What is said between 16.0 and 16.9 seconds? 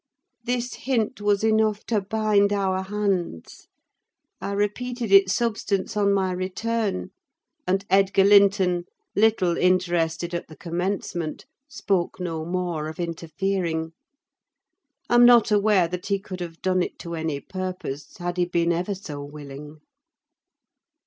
he could have done